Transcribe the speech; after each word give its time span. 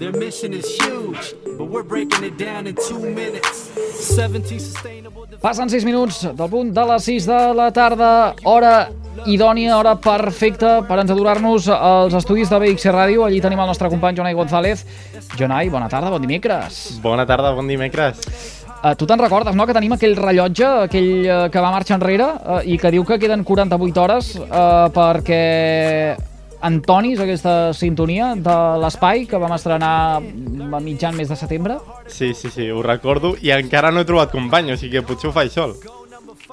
Their 0.00 0.16
mission 0.16 0.54
is 0.54 0.64
huge, 0.80 1.34
but 1.58 1.68
we're 1.68 1.82
breaking 1.84 2.24
it 2.24 2.38
down 2.38 2.66
in 2.66 2.74
two 2.74 3.00
minutes. 3.00 3.68
17 4.00 4.58
sustainable 4.58 5.26
Passen 5.42 5.68
6 5.68 5.84
minuts 5.84 6.22
del 6.24 6.48
punt 6.48 6.70
de 6.72 6.84
les 6.88 7.04
6 7.04 7.26
de 7.28 7.40
la 7.52 7.66
tarda, 7.70 8.08
hora 8.48 8.88
idònia, 9.28 9.74
hora 9.76 9.92
perfecta 10.00 10.78
per 10.88 11.02
encedurar-nos 11.02 11.68
als 11.68 12.16
estudis 12.16 12.48
de 12.48 12.62
BX 12.62 12.88
Ràdio. 12.96 13.26
Allí 13.26 13.42
tenim 13.44 13.60
el 13.60 13.68
nostre 13.68 13.92
company 13.92 14.16
Jonai 14.16 14.32
González. 14.32 14.86
Jonai, 15.36 15.68
bona 15.68 15.92
tarda, 15.92 16.08
bon 16.08 16.24
dimecres. 16.24 16.80
Bona 17.04 17.28
tarda, 17.28 17.52
bon 17.52 17.68
dimecres. 17.68 18.24
Uh, 18.80 18.94
tu 18.96 19.04
te'n 19.04 19.20
recordes, 19.20 19.52
no?, 19.52 19.68
que 19.68 19.76
tenim 19.76 19.92
aquell 19.92 20.16
rellotge, 20.16 20.72
aquell 20.88 21.12
uh, 21.28 21.44
que 21.52 21.60
va 21.60 21.76
marxar 21.76 22.00
enrere 22.00 22.32
uh, 22.40 22.64
i 22.64 22.80
que 22.80 22.96
diu 22.96 23.04
que 23.04 23.20
queden 23.20 23.44
48 23.44 24.00
hores 24.00 24.32
uh, 24.40 24.88
perquè 24.96 25.44
entonis 26.66 27.20
aquesta 27.22 27.72
sintonia 27.76 28.34
de 28.36 28.56
l'espai 28.82 29.24
que 29.30 29.40
vam 29.40 29.54
estrenar 29.56 29.94
a 30.20 30.82
mitjan 30.82 31.16
mes 31.16 31.30
de 31.30 31.38
setembre. 31.38 31.78
Sí, 32.06 32.34
sí, 32.34 32.50
sí, 32.50 32.70
ho 32.70 32.82
recordo 32.82 33.36
i 33.40 33.54
encara 33.56 33.90
no 33.90 34.02
he 34.02 34.08
trobat 34.08 34.32
company, 34.34 34.72
o 34.74 34.80
sigui 34.80 34.98
que 34.98 35.06
potser 35.06 35.30
ho 35.30 35.36
faig 35.36 35.52
sol. 35.54 35.76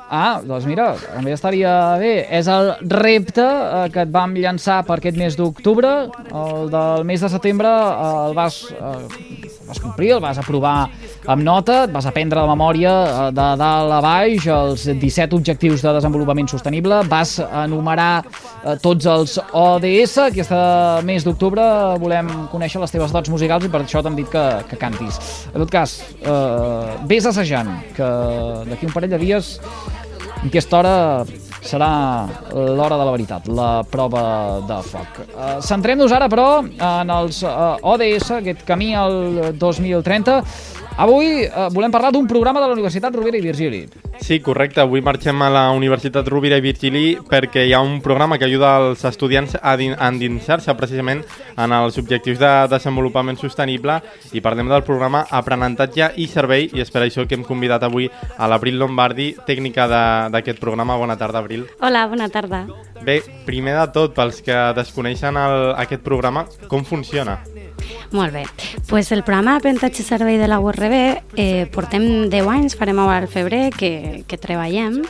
Ah, 0.08 0.40
doncs 0.40 0.66
mira, 0.68 0.94
també 1.12 1.34
estaria 1.36 1.72
bé. 2.00 2.14
És 2.32 2.48
el 2.52 2.72
repte 2.88 3.44
eh, 3.44 3.88
que 3.92 4.06
et 4.06 4.12
vam 4.14 4.36
llançar 4.40 4.80
per 4.88 5.00
aquest 5.02 5.20
mes 5.20 5.36
d'octubre. 5.36 5.92
El 6.32 6.72
del 6.72 7.04
mes 7.08 7.24
de 7.24 7.30
setembre 7.34 7.68
eh, 7.68 8.14
el 8.30 8.38
vas, 8.38 8.62
eh, 8.72 9.50
vas 9.68 9.82
complir, 9.84 10.14
el 10.16 10.24
vas 10.24 10.40
aprovar 10.40 10.78
amb 11.28 11.44
nota, 11.44 11.84
et 11.86 11.94
vas 11.94 12.08
aprendre 12.08 12.40
de 12.40 12.50
memòria 12.50 12.94
eh, 13.06 13.30
de 13.36 13.48
dalt 13.60 13.96
a 13.98 14.00
baix 14.04 14.48
els 14.52 14.88
17 14.88 15.36
objectius 15.36 15.84
de 15.84 15.94
desenvolupament 15.98 16.50
sostenible, 16.52 17.02
vas 17.12 17.38
enumerar 17.44 18.12
eh, 18.24 18.76
tots 18.84 19.10
els 19.12 19.38
ODS. 19.52 20.18
Aquest 20.28 20.56
mes 21.08 21.28
d'octubre 21.28 21.64
volem 22.02 22.32
conèixer 22.52 22.82
les 22.82 22.96
teves 22.96 23.14
dots 23.16 23.32
musicals 23.34 23.68
i 23.68 23.74
per 23.74 23.84
això 23.84 24.04
t'hem 24.04 24.18
dit 24.18 24.30
que, 24.32 24.46
que 24.72 24.80
cantis. 24.80 25.20
En 25.54 25.60
tot 25.66 25.74
cas, 25.74 26.00
eh, 26.22 26.96
vés 27.10 27.28
assajant, 27.28 27.76
que 27.98 28.14
d'aquí 28.70 28.88
un 28.88 28.96
parell 28.96 29.18
de 29.18 29.22
dies 29.28 29.58
en 30.38 30.52
aquesta 30.52 30.80
hora 30.80 30.96
serà 31.68 31.90
l'hora 32.54 32.98
de 32.98 33.06
la 33.06 33.14
veritat, 33.14 33.48
la 33.50 33.84
prova 33.90 34.24
de 34.68 34.78
foc. 34.86 35.22
Uh, 35.26 35.58
Centrem-nos 35.66 36.14
ara, 36.16 36.30
però, 36.32 36.62
en 36.64 37.14
els 37.14 37.42
uh, 37.44 37.76
ODS, 37.94 38.32
aquest 38.40 38.64
camí 38.68 38.94
al 38.96 39.56
2030. 39.60 40.38
Avui 40.98 41.46
uh, 41.46 41.68
volem 41.70 41.92
parlar 41.94 42.10
d'un 42.10 42.26
programa 42.26 42.58
de 42.58 42.66
la 42.66 42.74
Universitat 42.74 43.14
Rovira 43.14 43.38
i 43.38 43.42
Virgili. 43.42 43.84
Sí, 44.18 44.40
correcte. 44.42 44.82
Avui 44.82 45.04
marxem 45.06 45.42
a 45.46 45.50
la 45.54 45.66
Universitat 45.70 46.26
Rovira 46.26 46.58
i 46.58 46.64
Virgili 46.66 47.20
perquè 47.22 47.68
hi 47.68 47.74
ha 47.78 47.84
un 47.86 48.00
programa 48.02 48.40
que 48.42 48.48
ajuda 48.48 48.72
els 48.82 49.04
estudiants 49.06 49.54
a, 49.62 49.76
a 49.78 50.08
endinsar-se 50.10 50.74
precisament 50.74 51.22
en 51.54 51.76
els 51.78 52.00
objectius 52.02 52.42
de 52.42 52.50
desenvolupament 52.72 53.38
sostenible 53.38 54.00
i 54.34 54.42
parlem 54.42 54.74
del 54.74 54.82
programa 54.88 55.22
Aprenentatge 55.30 56.10
i 56.18 56.26
Servei 56.32 56.66
i 56.74 56.82
és 56.82 56.90
per 56.90 57.06
això 57.06 57.28
que 57.30 57.38
hem 57.38 57.46
convidat 57.46 57.86
avui 57.86 58.10
a 58.10 58.50
l'Abril 58.50 58.82
Lombardi, 58.82 59.36
tècnica 59.46 59.86
d'aquest 60.34 60.58
programa. 60.58 60.98
Bona 60.98 61.20
tarda, 61.20 61.46
Abril. 61.46 61.68
Hola, 61.78 62.08
bona 62.10 62.26
tarda. 62.34 62.66
Bé, 63.06 63.22
primer 63.46 63.78
de 63.78 63.86
tot, 63.94 64.18
pels 64.18 64.42
que 64.42 64.58
desconeixen 64.74 65.38
el, 65.38 65.76
aquest 65.78 66.02
programa, 66.02 66.48
com 66.66 66.82
funciona? 66.82 67.38
Molt 68.12 68.34
bé. 68.34 68.46
Pues 68.88 69.12
el 69.12 69.24
programa 69.24 69.58
d'aprenentatge 69.58 70.04
i 70.04 70.08
servei 70.08 70.38
de 70.40 70.48
la 70.48 70.60
URB 70.64 70.96
eh, 71.36 71.66
portem 71.74 72.30
10 72.32 72.52
anys, 72.54 72.78
farem 72.80 73.00
ara 73.04 73.26
al 73.26 73.32
febrer, 73.32 73.68
que, 73.76 74.24
que 74.28 74.40
treballem. 74.42 75.04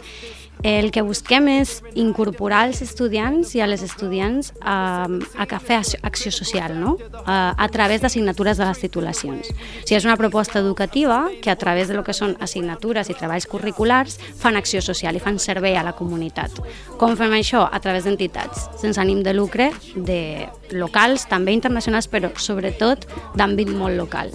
El 0.63 0.89
que 0.91 1.03
busquem 1.05 1.47
és 1.51 1.77
incorporar 1.93 2.63
els 2.67 2.81
estudiants 2.81 3.53
i 3.55 3.61
a 3.61 3.67
les 3.69 3.83
estudiants 3.85 4.51
a, 4.61 5.05
a 5.05 5.45
que 5.49 5.59
fer 5.61 5.79
acció 6.01 6.31
social, 6.33 6.73
no? 6.79 6.95
a, 7.25 7.53
a 7.53 7.67
través 7.69 8.01
d'assignatures 8.01 8.57
de 8.57 8.65
les 8.65 8.81
titulacions. 8.81 9.51
O 9.51 9.85
sigui, 9.85 9.99
és 9.99 10.07
una 10.07 10.17
proposta 10.17 10.59
educativa 10.59 11.27
que 11.41 11.53
a 11.53 11.57
través 11.57 11.87
de 11.87 11.97
lo 11.97 12.03
que 12.03 12.15
són 12.17 12.35
assignatures 12.41 13.11
i 13.13 13.17
treballs 13.17 13.47
curriculars 13.47 14.17
fan 14.41 14.57
acció 14.57 14.81
social 14.81 15.15
i 15.15 15.23
fan 15.23 15.39
servei 15.39 15.77
a 15.77 15.85
la 15.85 15.95
comunitat. 15.97 16.57
Com 16.97 17.15
fem 17.19 17.37
això? 17.37 17.67
A 17.69 17.79
través 17.83 18.09
d'entitats 18.09 18.67
sense 18.81 19.01
ànim 19.01 19.21
de 19.23 19.37
lucre, 19.37 19.71
de 19.95 20.47
locals, 20.73 21.29
també 21.29 21.53
internacionals, 21.53 22.09
però 22.09 22.33
sobretot 22.41 23.05
d'àmbit 23.37 23.69
molt 23.73 23.97
local. 23.97 24.33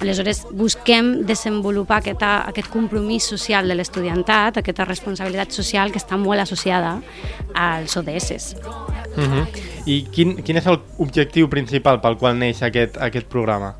Aleshores, 0.00 0.42
busquem 0.52 1.22
desenvolupar 1.24 2.02
aquesta, 2.02 2.42
aquest 2.50 2.68
compromís 2.68 3.24
social 3.24 3.68
de 3.68 3.76
l'estudiantat, 3.78 4.60
aquesta 4.60 4.84
responsabilitat 4.84 5.56
social 5.56 5.92
que 5.92 6.00
està 6.02 6.18
molt 6.20 6.42
associada 6.42 6.98
als 7.54 7.96
ODS. 7.96 8.56
Uh 9.16 9.24
-huh. 9.24 9.46
I 9.86 10.04
quin, 10.12 10.42
quin 10.42 10.56
és 10.56 10.66
l'objectiu 10.66 11.48
principal 11.48 12.00
pel 12.00 12.18
qual 12.18 12.38
neix 12.38 12.62
aquest, 12.62 12.98
aquest 13.00 13.26
programa? 13.26 13.76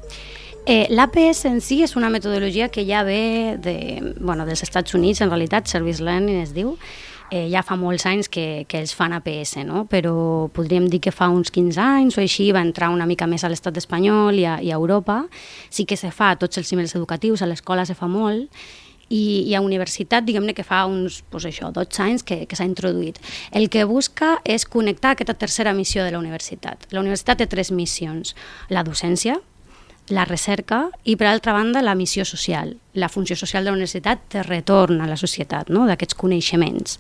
Eh, 0.69 0.87
L'APS 0.91 1.45
en 1.45 1.61
si 1.61 1.83
és 1.83 1.95
una 1.95 2.09
metodologia 2.11 2.69
que 2.69 2.85
ja 2.85 3.05
ve 3.05 3.57
de, 3.63 4.15
bueno, 4.19 4.45
dels 4.45 4.65
Estats 4.65 4.95
Units, 4.95 5.21
en 5.21 5.29
realitat, 5.29 5.69
Service 5.69 6.03
Learning 6.03 6.41
es 6.41 6.55
diu, 6.55 6.77
eh, 7.31 7.47
ja 7.51 7.63
fa 7.67 7.77
molts 7.79 8.07
anys 8.07 8.31
que, 8.33 8.65
que 8.69 8.81
ells 8.81 8.95
fan 8.97 9.15
APS, 9.17 9.59
no? 9.67 9.85
però 9.91 10.49
podríem 10.55 10.89
dir 10.91 11.01
que 11.05 11.13
fa 11.15 11.29
uns 11.33 11.53
15 11.55 11.81
anys 11.83 12.19
o 12.19 12.25
així 12.25 12.51
va 12.55 12.65
entrar 12.65 12.93
una 12.95 13.07
mica 13.07 13.29
més 13.31 13.45
a 13.45 13.51
l'estat 13.53 13.77
espanyol 13.81 14.39
i 14.39 14.47
a, 14.47 14.57
i 14.63 14.73
a 14.73 14.81
Europa. 14.81 15.25
Sí 15.71 15.87
que 15.87 15.99
se 15.99 16.13
fa 16.15 16.33
a 16.33 16.41
tots 16.41 16.59
els 16.59 16.73
nivells 16.73 16.97
educatius, 16.99 17.43
a 17.43 17.51
l'escola 17.51 17.87
se 17.87 17.99
fa 17.99 18.09
molt, 18.11 18.51
i, 19.09 19.47
i 19.47 19.55
a 19.55 19.63
universitat, 19.63 20.25
diguem-ne 20.27 20.55
que 20.55 20.65
fa 20.67 20.85
uns 20.91 21.21
pues 21.31 21.47
això, 21.47 21.71
12 21.75 22.03
anys 22.03 22.25
que, 22.27 22.43
que 22.51 22.59
s'ha 22.59 22.67
introduït. 22.67 23.21
El 23.55 23.69
que 23.71 23.85
busca 23.87 24.37
és 24.45 24.67
connectar 24.67 25.15
aquesta 25.15 25.37
tercera 25.39 25.75
missió 25.77 26.05
de 26.05 26.15
la 26.15 26.19
universitat. 26.19 26.89
La 26.91 27.03
universitat 27.03 27.39
té 27.43 27.47
tres 27.51 27.71
missions. 27.71 28.35
La 28.71 28.83
docència, 28.87 29.39
la 30.09 30.25
recerca 30.25 30.87
i, 31.05 31.17
per 31.17 31.27
altra 31.27 31.53
banda, 31.53 31.83
la 31.83 31.95
missió 31.95 32.25
social. 32.25 32.77
La 32.95 33.09
funció 33.09 33.37
social 33.37 33.65
de 33.65 33.71
la 33.71 33.77
universitat 33.77 34.23
té 34.31 34.43
retorn 34.43 35.01
a 35.01 35.09
la 35.11 35.19
societat 35.19 35.71
no? 35.71 35.87
d'aquests 35.89 36.19
coneixements. 36.19 36.99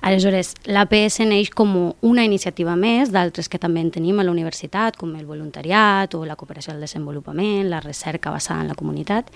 Aleshores, 0.00 0.54
l'APS 0.64 1.20
neix 1.28 1.50
com 1.52 1.74
una 2.00 2.24
iniciativa 2.24 2.74
més 2.76 3.12
d'altres 3.12 3.50
que 3.52 3.60
també 3.60 3.82
en 3.84 3.90
tenim 3.92 4.18
a 4.18 4.24
la 4.24 4.32
universitat, 4.32 4.96
com 4.96 5.12
el 5.16 5.26
voluntariat 5.28 6.14
o 6.16 6.24
la 6.24 6.38
cooperació 6.40 6.72
al 6.72 6.80
desenvolupament, 6.80 7.68
la 7.68 7.82
recerca 7.84 8.32
basada 8.32 8.64
en 8.64 8.72
la 8.72 8.78
comunitat, 8.78 9.28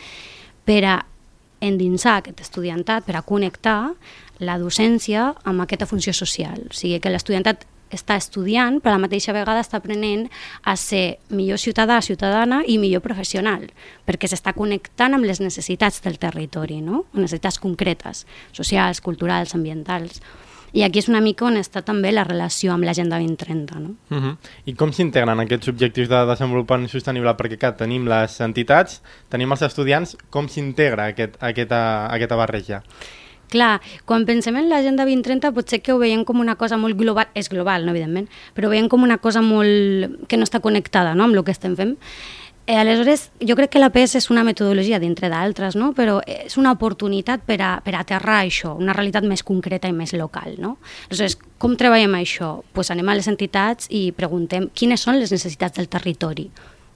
per 0.65 0.81
a 0.89 0.97
endinsar 1.65 2.19
aquest 2.19 2.41
estudiantat, 2.41 3.05
per 3.05 3.19
a 3.19 3.23
connectar 3.23 3.93
la 4.41 4.57
docència 4.59 5.31
amb 5.45 5.63
aquesta 5.63 5.87
funció 5.87 6.13
social. 6.17 6.67
O 6.71 6.75
sigui, 6.75 6.99
que 7.01 7.13
l'estudiantat 7.13 7.69
està 7.93 8.17
estudiant, 8.17 8.81
però 8.81 8.95
a 8.95 8.99
la 8.99 9.05
mateixa 9.07 9.35
vegada 9.37 9.63
està 9.65 9.79
aprenent 9.81 10.29
a 10.63 10.77
ser 10.77 11.19
millor 11.31 11.59
ciutadà, 11.59 12.01
ciutadana 12.03 12.63
i 12.67 12.79
millor 12.79 13.05
professional, 13.05 13.69
perquè 14.07 14.31
s'està 14.31 14.55
connectant 14.57 15.15
amb 15.15 15.29
les 15.29 15.41
necessitats 15.41 16.01
del 16.05 16.19
territori, 16.19 16.81
no? 16.81 17.05
necessitats 17.13 17.61
concretes, 17.63 18.25
socials, 18.53 19.01
culturals, 19.05 19.55
ambientals. 19.55 20.21
I 20.75 20.83
aquí 20.83 20.99
és 20.99 21.07
una 21.07 21.21
mica 21.23 21.47
on 21.47 21.55
està 21.55 21.85
també 21.87 22.11
la 22.11 22.25
relació 22.27 22.73
amb 22.75 22.83
l'Agenda 22.83 23.21
2030. 23.23 23.79
No? 23.79 23.95
Uh 24.11 24.19
-huh. 24.19 24.37
I 24.67 24.75
com 24.75 24.93
s'integren 24.93 25.39
aquests 25.41 25.69
objectius 25.69 26.09
de 26.09 26.27
desenvolupament 26.27 26.89
sostenible? 26.91 27.31
Perquè 27.31 27.59
clar, 27.59 27.77
tenim 27.77 28.09
les 28.09 28.41
entitats, 28.41 29.01
tenim 29.29 29.53
els 29.53 29.63
estudiants, 29.63 30.17
com 30.31 30.49
s'integra 30.49 31.07
aquest, 31.07 31.37
aquesta, 31.41 32.07
aquesta 32.13 32.37
barreja? 32.37 32.83
Clar, 33.53 33.81
quan 34.09 34.25
pensem 34.29 34.57
en 34.59 34.71
l'Agenda 34.71 35.07
2030 35.09 35.53
potser 35.57 35.81
que 35.85 35.93
ho 35.95 35.99
veiem 36.01 36.25
com 36.25 36.41
una 36.41 36.57
cosa 36.61 36.79
molt 36.81 36.97
global, 36.99 37.29
és 37.35 37.51
global, 37.53 37.85
no, 37.85 37.93
evidentment, 37.95 38.31
però 38.55 38.69
ho 38.69 38.73
veiem 38.73 38.89
com 38.89 39.05
una 39.05 39.19
cosa 39.19 39.43
molt... 39.45 40.25
que 40.29 40.41
no 40.41 40.49
està 40.49 40.63
connectada 40.65 41.15
no, 41.15 41.29
amb 41.29 41.37
el 41.37 41.45
que 41.45 41.55
estem 41.55 41.77
fent. 41.79 41.99
Eh, 42.67 42.79
aleshores, 42.81 43.31
jo 43.45 43.57
crec 43.59 43.75
que 43.75 43.81
la 43.83 43.91
PS 43.93 44.17
és 44.23 44.31
una 44.33 44.43
metodologia 44.47 44.97
dintre 44.99 45.29
d'altres, 45.29 45.75
no? 45.77 45.91
però 45.93 46.17
és 46.25 46.57
una 46.57 46.73
oportunitat 46.73 47.45
per 47.45 47.59
a, 47.61 47.75
per 47.85 47.93
aterrar 47.99 48.39
això, 48.41 48.73
una 48.81 48.95
realitat 48.97 49.27
més 49.29 49.45
concreta 49.45 49.91
i 49.91 49.93
més 49.93 50.15
local. 50.17 50.57
No? 50.57 50.79
Aleshores, 51.11 51.37
com 51.61 51.77
treballem 51.77 52.17
això? 52.17 52.55
Pues 52.73 52.89
anem 52.95 53.13
a 53.13 53.19
les 53.19 53.29
entitats 53.29 53.91
i 53.93 54.07
preguntem 54.17 54.71
quines 54.73 55.05
són 55.05 55.21
les 55.21 55.35
necessitats 55.35 55.77
del 55.77 55.93
territori 55.93 56.49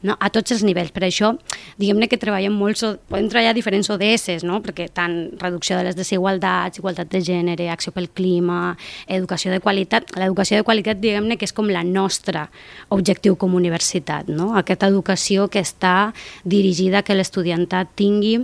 no? 0.02 0.16
a 0.18 0.30
tots 0.30 0.54
els 0.54 0.64
nivells. 0.66 0.92
Per 0.94 1.04
això, 1.06 1.32
diguem-ne 1.80 2.08
que 2.10 2.18
treballem 2.20 2.54
molt, 2.54 2.80
podem 3.10 3.28
treballar 3.30 3.54
diferents 3.56 3.90
ODS, 3.90 4.44
no? 4.46 4.60
perquè 4.64 4.88
tant 4.94 5.16
reducció 5.40 5.78
de 5.78 5.88
les 5.88 5.98
desigualtats, 5.98 6.80
igualtat 6.80 7.10
de 7.12 7.22
gènere, 7.24 7.68
acció 7.72 7.92
pel 7.94 8.08
clima, 8.10 8.76
educació 9.06 9.52
de 9.54 9.60
qualitat, 9.64 10.12
l'educació 10.18 10.60
de 10.60 10.66
qualitat 10.66 11.00
diguem-ne 11.02 11.38
que 11.38 11.48
és 11.48 11.54
com 11.54 11.70
la 11.72 11.84
nostra 11.86 12.46
objectiu 12.94 13.36
com 13.36 13.54
a 13.54 13.60
universitat, 13.60 14.28
no? 14.30 14.52
aquesta 14.58 14.90
educació 14.90 15.48
que 15.52 15.62
està 15.64 16.12
dirigida 16.44 17.02
a 17.02 17.06
que 17.06 17.16
l'estudiantat 17.16 17.94
tingui 17.98 18.38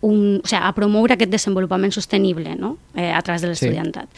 un, 0.00 0.40
o 0.42 0.46
sigui, 0.46 0.62
a 0.62 0.72
promoure 0.76 1.14
aquest 1.14 1.30
desenvolupament 1.30 1.92
sostenible, 1.92 2.54
no? 2.56 2.76
eh, 2.94 3.12
a 3.12 3.22
través 3.22 3.42
de 3.42 3.48
Sí. 3.54 3.66
l'estudiantat. 3.66 4.08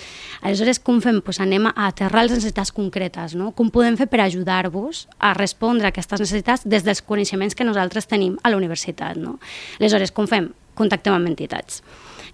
Aleshores, 0.42 0.78
com 0.80 1.00
fem? 1.00 1.20
Pues 1.22 1.40
anem 1.40 1.66
a 1.66 1.74
aterrar 1.86 2.22
les 2.24 2.32
necessitats 2.32 2.72
concretes, 2.72 3.34
no? 3.34 3.52
Com 3.52 3.70
podem 3.70 3.96
fer 3.96 4.06
per 4.08 4.20
ajudar-vos 4.20 5.08
a 5.18 5.34
respondre 5.34 5.86
a 5.86 5.90
aquestes 5.90 6.20
necessitats 6.20 6.64
des 6.68 6.84
dels 6.84 7.02
coneixements 7.02 7.54
que 7.54 7.64
nosaltres 7.64 8.06
tenim 8.06 8.36
a 8.42 8.50
la 8.50 8.56
universitat, 8.56 9.16
no? 9.16 9.38
Aleshores, 9.80 10.12
com 10.12 10.26
fem? 10.26 10.50
Contactem 10.74 11.12
amb 11.14 11.26
entitats. 11.26 11.82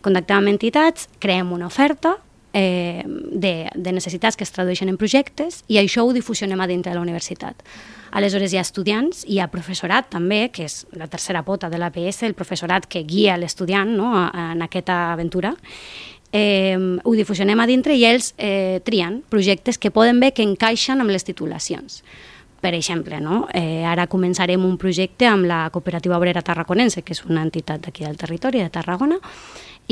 Contactem 0.03 0.37
amb 0.37 0.49
entitats, 0.49 1.09
creem 1.19 1.51
una 1.53 1.67
oferta, 1.67 2.19
eh, 2.55 3.03
de, 3.05 3.69
de 3.75 3.93
necessitats 3.93 4.39
que 4.39 4.47
es 4.47 4.55
tradueixen 4.55 4.89
en 4.89 4.97
projectes 4.97 5.61
i 5.69 5.81
això 5.83 6.07
ho 6.07 6.15
difusionem 6.17 6.63
a 6.63 6.71
dintre 6.71 6.95
de 6.95 6.97
la 6.97 7.05
universitat. 7.05 7.61
Aleshores 8.15 8.55
hi 8.55 8.61
ha 8.61 8.65
estudiants, 8.65 9.25
hi 9.27 9.41
ha 9.43 9.51
professorat 9.51 10.07
també, 10.13 10.47
que 10.55 10.69
és 10.71 10.85
la 10.95 11.11
tercera 11.11 11.43
pota 11.43 11.69
de 11.69 11.81
l'APS, 11.83 12.23
el 12.23 12.39
professorat 12.39 12.87
que 12.87 13.03
guia 13.03 13.35
l'estudiant 13.37 13.91
no, 13.99 14.13
en 14.31 14.63
aquesta 14.63 15.11
aventura, 15.13 15.57
eh, 16.31 16.79
ho 17.03 17.17
difusionem 17.19 17.59
a 17.59 17.67
dintre 17.67 17.99
i 17.99 18.07
ells 18.07 18.33
eh, 18.39 18.79
trien 18.87 19.19
projectes 19.29 19.79
que 19.83 19.91
poden 19.91 20.23
ver 20.23 20.31
que 20.33 20.47
encaixen 20.47 21.03
amb 21.03 21.11
les 21.11 21.27
titulacions. 21.27 22.05
Per 22.65 22.73
exemple, 22.73 23.19
no? 23.21 23.43
eh, 23.53 23.85
ara 23.85 24.07
començarem 24.09 24.63
un 24.65 24.79
projecte 24.81 25.27
amb 25.29 25.45
la 25.45 25.67
Cooperativa 25.75 26.17
Obrera 26.17 26.41
Tarraconense, 26.41 27.03
que 27.05 27.13
és 27.13 27.21
una 27.27 27.43
entitat 27.45 27.83
d'aquí 27.85 28.07
del 28.07 28.17
territori, 28.17 28.63
de 28.63 28.71
Tarragona, 28.73 29.19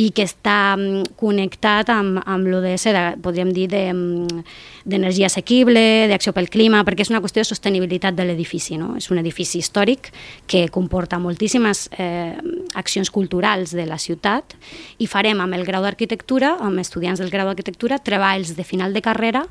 i 0.00 0.08
que 0.16 0.24
està 0.24 0.74
mm, 0.76 1.14
connectat 1.20 1.90
amb, 1.92 2.20
amb 2.24 2.48
l'ODS, 2.48 2.86
de, 2.94 3.02
podríem 3.22 3.52
dir, 3.52 3.66
de, 3.72 3.82
mm, 3.92 4.44
d'energia 4.88 5.28
assequible, 5.28 6.08
d'acció 6.10 6.32
pel 6.32 6.48
clima, 6.52 6.80
perquè 6.86 7.04
és 7.04 7.12
una 7.12 7.20
qüestió 7.20 7.42
de 7.42 7.50
sostenibilitat 7.50 8.16
de 8.16 8.26
l'edifici. 8.26 8.78
No? 8.80 8.94
És 8.96 9.10
un 9.12 9.20
edifici 9.20 9.60
històric 9.60 10.10
que 10.50 10.64
comporta 10.72 11.20
moltíssimes 11.22 11.88
eh, 11.98 12.34
accions 12.74 13.12
culturals 13.12 13.76
de 13.76 13.86
la 13.86 14.00
ciutat 14.00 14.56
i 14.98 15.06
farem 15.10 15.42
amb 15.44 15.58
el 15.58 15.66
grau 15.68 15.84
d'arquitectura, 15.84 16.56
amb 16.64 16.80
estudiants 16.80 17.20
del 17.20 17.30
grau 17.30 17.50
d'arquitectura, 17.50 18.00
treballs 18.00 18.56
de 18.56 18.64
final 18.64 18.96
de 18.96 19.04
carrera 19.04 19.46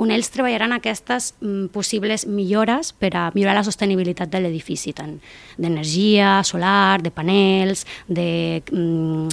on 0.00 0.10
ells 0.14 0.30
treballaran 0.32 0.72
aquestes 0.72 1.34
mm, 1.40 1.68
possibles 1.74 2.24
millores 2.26 2.94
per 2.96 3.12
a 3.18 3.26
millorar 3.34 3.58
la 3.58 3.66
sostenibilitat 3.66 4.30
de 4.32 4.40
l'edifici, 4.40 4.94
tant 4.96 5.18
d'energia 5.60 6.38
solar, 6.46 7.02
de 7.04 7.12
panels, 7.12 7.84
de 8.08 8.62
mm, 8.64 9.28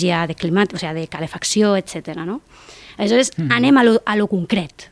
energia 0.00 0.26
de 0.26 0.34
climat, 0.34 0.72
o 0.72 0.78
sigui, 0.78 0.94
de 0.94 1.08
calefacció, 1.08 1.76
etc. 1.76 2.16
No? 2.24 2.40
Aleshores, 2.96 3.32
mm 3.36 3.44
-hmm. 3.44 3.56
anem 3.56 3.76
a 3.76 3.84
lo, 3.84 4.02
a 4.04 4.16
lo 4.16 4.26
concret. 4.26 4.90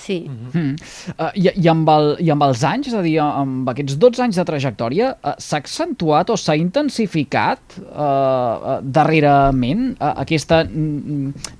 Sí. 0.00 0.24
Mm 0.26 0.36
-hmm. 0.36 0.60
Mm. 0.60 0.76
Uh, 1.18 1.30
i, 1.34 1.50
i, 1.62 1.68
amb 1.68 1.88
el, 1.88 2.16
I 2.20 2.30
amb 2.30 2.42
els 2.42 2.64
anys, 2.64 2.88
és 2.88 2.94
a 2.94 3.02
dir, 3.02 3.18
amb 3.20 3.68
aquests 3.68 3.98
12 4.00 4.22
anys 4.22 4.36
de 4.36 4.44
trajectòria, 4.44 5.10
uh, 5.12 5.34
s'ha 5.38 5.58
accentuat 5.60 6.30
o 6.30 6.36
s'ha 6.36 6.56
intensificat 6.56 7.60
uh, 7.78 7.84
uh, 7.84 8.78
darrerament 8.82 9.96
uh, 10.00 10.14
aquesta 10.24 10.64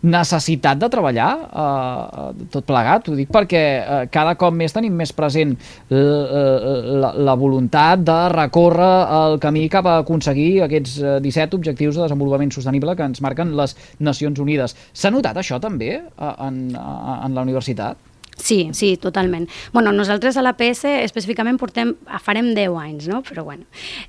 necessitat 0.02 0.78
de 0.78 0.88
treballar 0.88 1.32
uh, 1.37 2.31
uh, 2.31 2.48
tot 2.50 2.64
plegat? 2.64 3.08
Ho 3.08 3.14
dic 3.14 3.31
perquè 3.31 3.64
uh, 3.81 4.08
cada 4.10 4.34
cop 4.34 4.54
més 4.54 4.72
tenim 4.72 4.94
més 4.94 5.12
present 5.12 5.56
la, 5.90 7.12
la, 7.16 7.34
voluntat 7.34 8.00
de 8.04 8.28
recórrer 8.28 9.06
el 9.20 9.38
camí 9.38 9.69
cap 9.69 9.87
a 9.87 9.98
aconseguir 9.98 10.62
aquests 10.62 10.98
uh, 11.02 11.20
17 11.20 11.56
objectius 11.56 11.96
de 11.96 12.02
desenvolupament 12.02 12.52
sostenible 12.52 12.96
que 12.96 13.04
ens 13.04 13.20
marquen 13.20 13.56
les 13.56 13.76
Nacions 13.98 14.38
Unides. 14.38 14.76
S'ha 14.92 15.10
notat 15.10 15.37
això 15.37 15.60
també 15.60 16.00
uh, 16.00 16.34
en, 16.46 16.70
uh, 16.76 17.26
en 17.26 17.34
la 17.34 17.42
universitat? 17.42 18.09
Sí, 18.40 18.70
sí, 18.72 18.96
totalment. 18.96 19.48
Bueno, 19.72 19.92
nosaltres 19.92 20.37
a 20.37 20.42
l'APS 20.42 20.87
específicament 21.04 21.58
portem, 21.60 21.92
farem 22.25 22.54
10 22.56 22.78
anys, 22.81 23.08
no? 23.10 23.20
però 23.26 23.44
bueno. 23.44 23.66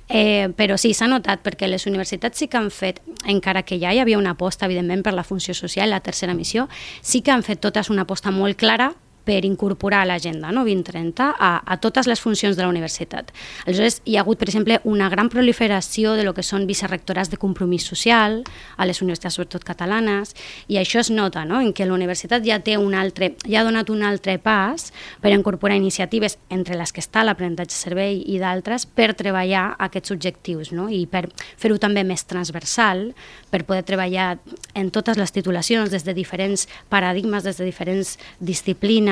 Eh, 0.08 0.48
però 0.56 0.78
sí, 0.80 0.94
s'ha 0.96 1.08
notat 1.10 1.44
perquè 1.44 1.68
les 1.68 1.84
universitats 1.86 2.40
sí 2.40 2.48
que 2.48 2.56
han 2.56 2.70
fet, 2.72 3.02
encara 3.28 3.62
que 3.62 3.78
ja 3.78 3.92
hi 3.92 4.00
havia 4.00 4.18
una 4.18 4.32
aposta, 4.32 4.66
evidentment, 4.66 5.04
per 5.04 5.12
la 5.12 5.24
funció 5.24 5.54
social, 5.54 5.90
la 5.92 6.00
tercera 6.00 6.34
missió, 6.34 6.68
sí 7.02 7.20
que 7.20 7.30
han 7.30 7.44
fet 7.44 7.60
totes 7.60 7.92
una 7.92 8.08
aposta 8.08 8.32
molt 8.32 8.56
clara 8.56 8.92
per 9.24 9.44
incorporar 9.44 10.02
a 10.02 10.08
l'agenda 10.08 10.50
no? 10.52 10.64
2030 10.66 11.28
a, 11.38 11.52
a 11.64 11.76
totes 11.80 12.08
les 12.10 12.20
funcions 12.20 12.56
de 12.56 12.62
la 12.62 12.68
universitat. 12.70 13.32
Aleshores, 13.66 14.00
hi 14.04 14.16
ha 14.16 14.22
hagut, 14.24 14.38
per 14.40 14.48
exemple, 14.48 14.80
una 14.84 15.08
gran 15.12 15.30
proliferació 15.32 16.16
de 16.18 16.24
lo 16.26 16.34
que 16.34 16.44
són 16.46 16.66
vicerrectorats 16.66 17.30
de 17.30 17.38
compromís 17.40 17.86
social 17.86 18.40
a 18.76 18.86
les 18.86 19.02
universitats, 19.02 19.36
sobretot 19.38 19.64
catalanes, 19.66 20.34
i 20.68 20.78
això 20.80 21.00
es 21.02 21.10
nota, 21.10 21.44
no? 21.48 21.60
en 21.60 21.72
què 21.74 21.86
la 21.86 21.96
universitat 21.96 22.44
ja 22.46 22.60
té 22.64 22.76
un 22.78 22.94
altre, 22.98 23.32
ja 23.46 23.62
ha 23.62 23.66
donat 23.66 23.90
un 23.92 24.02
altre 24.06 24.38
pas 24.42 24.90
per 25.22 25.32
incorporar 25.32 25.76
iniciatives 25.78 26.38
entre 26.50 26.76
les 26.78 26.92
que 26.92 27.02
està 27.02 27.24
l'aprenentatge 27.24 27.76
servei 27.76 28.20
i 28.26 28.38
d'altres 28.42 28.86
per 28.86 29.12
treballar 29.18 29.72
aquests 29.82 30.14
objectius 30.14 30.72
no? 30.74 30.88
i 30.90 31.04
per 31.06 31.26
fer-ho 31.60 31.78
també 31.82 32.04
més 32.06 32.24
transversal, 32.28 33.10
per 33.50 33.64
poder 33.68 33.84
treballar 33.86 34.38
en 34.74 34.90
totes 34.94 35.18
les 35.20 35.32
titulacions 35.32 35.90
des 35.92 36.04
de 36.04 36.14
diferents 36.16 36.66
paradigmes, 36.92 37.44
des 37.44 37.58
de 37.58 37.68
diferents 37.68 38.16
disciplines. 38.40 39.11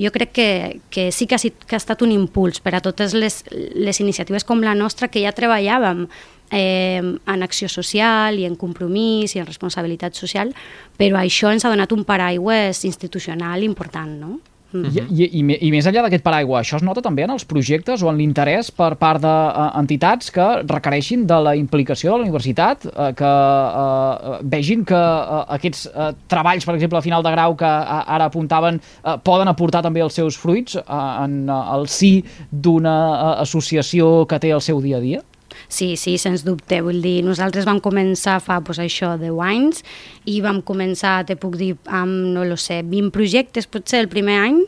Jo 0.00 0.12
crec 0.14 0.32
que, 0.32 0.48
que 0.90 1.10
sí 1.12 1.26
que 1.26 1.36
ha, 1.36 1.38
que 1.40 1.76
ha 1.76 1.82
estat 1.82 2.02
un 2.02 2.14
impuls 2.14 2.62
per 2.64 2.74
a 2.76 2.82
totes 2.84 3.14
les, 3.14 3.42
les 3.52 4.00
iniciatives 4.00 4.44
com 4.44 4.64
la 4.64 4.74
nostra 4.74 5.08
que 5.08 5.22
ja 5.24 5.34
treballàvem 5.36 6.06
eh, 6.50 7.02
en 7.02 7.42
acció 7.42 7.68
social 7.68 8.38
i 8.38 8.46
en 8.48 8.56
compromís 8.56 9.36
i 9.36 9.42
en 9.42 9.48
responsabilitat 9.48 10.18
social, 10.18 10.52
però 10.96 11.20
això 11.20 11.52
ens 11.52 11.64
ha 11.64 11.72
donat 11.72 11.92
un 11.92 12.04
paraigües 12.08 12.84
institucional 12.88 13.64
important, 13.66 14.20
no? 14.20 14.36
Mm. 14.72 14.84
I, 14.90 15.02
i, 15.22 15.26
i, 15.38 15.42
me- 15.46 15.58
I 15.62 15.70
més 15.70 15.86
enllà 15.86 16.02
d'aquest 16.04 16.24
paraigua, 16.26 16.60
això 16.60 16.76
es 16.80 16.82
nota 16.84 17.00
també 17.04 17.22
en 17.24 17.30
els 17.30 17.44
projectes 17.48 18.02
o 18.02 18.08
en 18.10 18.16
l'interès 18.18 18.72
per 18.74 18.90
part 18.98 19.22
d'entitats 19.22 20.32
que 20.34 20.46
requereixin 20.66 21.22
de 21.28 21.38
la 21.46 21.54
implicació 21.56 22.12
de 22.12 22.18
la 22.18 22.26
universitat, 22.26 22.84
eh, 22.90 23.12
que 23.16 23.30
eh, 23.30 24.40
vegin 24.56 24.84
que 24.88 24.98
eh, 24.98 25.44
aquests 25.58 25.86
eh, 25.92 26.10
treballs, 26.28 26.66
per 26.66 26.74
exemple, 26.74 26.98
a 26.98 27.04
final 27.06 27.22
de 27.22 27.32
grau 27.36 27.54
que 27.56 27.68
eh, 27.70 28.02
ara 28.18 28.26
apuntaven, 28.30 28.80
eh, 29.04 29.16
poden 29.24 29.48
aportar 29.52 29.84
també 29.86 30.02
els 30.04 30.18
seus 30.18 30.36
fruits 30.36 30.76
eh, 30.80 30.84
en 31.24 31.38
eh, 31.48 31.62
el 31.78 31.86
si 31.88 32.12
d'una 32.50 32.96
eh, 33.14 33.32
associació 33.46 34.26
que 34.26 34.38
té 34.42 34.50
el 34.56 34.60
seu 34.64 34.82
dia 34.82 34.98
a 34.98 35.04
dia? 35.04 35.22
Sí, 35.68 35.94
sí, 35.96 36.16
sens 36.18 36.44
dubte. 36.46 36.80
Vull 36.84 37.00
dir, 37.04 37.20
nosaltres 37.26 37.66
vam 37.68 37.80
començar 37.82 38.38
fa 38.44 38.60
pues, 38.64 38.80
això, 38.82 39.14
10 39.20 39.42
anys 39.46 39.82
i 40.28 40.40
vam 40.44 40.62
començar, 40.66 41.18
te 41.26 41.36
puc 41.40 41.58
dir, 41.60 41.74
amb, 41.86 42.32
no 42.36 42.46
lo 42.46 42.58
sé, 42.60 42.82
20 42.86 43.12
projectes 43.14 43.68
potser 43.70 44.04
el 44.04 44.10
primer 44.12 44.40
any 44.44 44.62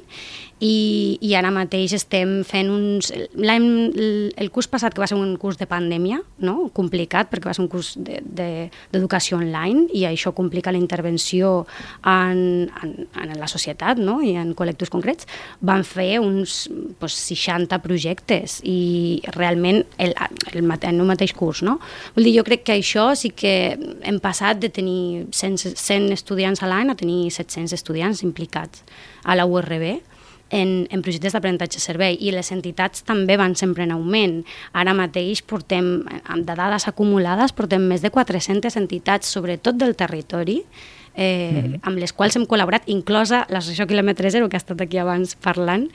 i, 0.61 1.19
i 1.23 1.35
ara 1.39 1.53
mateix 1.55 1.93
estem 1.95 2.41
fent 2.47 2.71
uns... 2.73 3.13
El 3.15 4.51
curs 4.55 4.67
passat, 4.71 4.95
que 4.95 5.03
va 5.03 5.07
ser 5.11 5.19
un 5.19 5.37
curs 5.39 5.59
de 5.61 5.69
pandèmia, 5.71 6.19
no? 6.43 6.69
complicat, 6.75 7.31
perquè 7.31 7.47
va 7.47 7.55
ser 7.55 7.63
un 7.63 7.71
curs 7.71 7.93
d'educació 7.99 9.39
de, 9.39 9.45
de, 9.45 9.53
online 9.53 9.87
i 9.95 10.05
això 10.09 10.33
complica 10.35 10.73
la 10.75 10.81
intervenció 10.81 11.67
en, 12.03 12.67
en, 12.83 12.97
en 13.23 13.37
la 13.39 13.47
societat 13.51 14.03
no? 14.03 14.19
i 14.25 14.35
en 14.41 14.53
col·lectius 14.59 14.91
concrets, 14.91 15.31
van 15.63 15.87
fer 15.87 16.19
uns 16.23 16.67
pues, 16.99 17.15
60 17.31 17.79
projectes 17.85 18.59
i 18.67 19.23
realment 19.39 19.85
el, 19.99 20.17
el, 20.51 20.59
en 20.59 21.01
un 21.01 21.11
mateix 21.13 21.37
curs. 21.39 21.63
No? 21.63 21.79
Vull 22.17 22.27
dir, 22.27 22.35
jo 22.41 22.47
crec 22.49 22.67
que 22.67 22.79
això 22.81 23.13
sí 23.19 23.31
que 23.31 23.55
hem 23.79 24.19
passat 24.23 24.59
de 24.59 24.73
tenir 24.75 25.29
100, 25.31 25.79
100 25.79 26.13
estudiants 26.19 26.67
a 26.67 26.71
l'any 26.71 26.91
a 26.91 26.99
tenir 26.99 27.29
700 27.31 27.79
estudiants 27.79 28.27
implicats 28.27 28.83
a 29.23 29.39
la 29.39 29.47
URB 29.47 30.01
en, 30.51 30.87
en 30.91 31.03
projectes 31.03 31.35
d'aprenentatge 31.37 31.81
servei 31.83 32.17
i 32.21 32.33
les 32.35 32.53
entitats 32.55 33.05
també 33.07 33.37
van 33.41 33.57
sempre 33.59 33.85
en 33.85 33.93
augment. 33.97 34.41
Ara 34.73 34.95
mateix 34.97 35.43
portem, 35.43 36.07
amb 36.25 36.47
de 36.49 36.57
dades 36.59 36.89
acumulades, 36.89 37.53
portem 37.53 37.85
més 37.91 38.05
de 38.05 38.13
400 38.15 38.79
entitats, 38.81 39.29
sobretot 39.29 39.77
del 39.77 39.97
territori, 39.97 40.63
eh, 41.15 41.51
mm 41.53 41.59
-hmm. 41.59 41.81
amb 41.83 41.99
les 41.99 42.13
quals 42.13 42.37
hem 42.37 42.47
col·laborat, 42.47 42.83
inclosa 42.87 43.47
l'Associació 43.49 43.87
Quilòmetre 43.87 44.31
Zero, 44.31 44.49
que 44.49 44.57
ha 44.57 44.65
estat 44.65 44.81
aquí 44.81 44.99
abans 44.99 45.35
parlant, 45.35 45.91